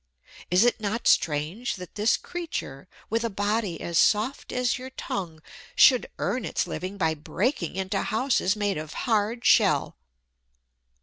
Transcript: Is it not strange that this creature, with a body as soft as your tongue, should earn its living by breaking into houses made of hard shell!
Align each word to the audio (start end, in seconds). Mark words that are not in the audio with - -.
Is 0.49 0.65
it 0.65 0.79
not 0.79 1.07
strange 1.07 1.75
that 1.75 1.93
this 1.93 2.17
creature, 2.17 2.87
with 3.11 3.23
a 3.23 3.29
body 3.29 3.79
as 3.81 3.99
soft 3.99 4.51
as 4.51 4.79
your 4.79 4.89
tongue, 4.89 5.43
should 5.75 6.09
earn 6.17 6.43
its 6.43 6.65
living 6.65 6.97
by 6.97 7.13
breaking 7.13 7.75
into 7.75 8.01
houses 8.01 8.55
made 8.55 8.79
of 8.79 8.93
hard 9.05 9.45
shell! 9.45 9.95